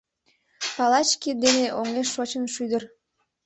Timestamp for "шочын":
2.15-2.43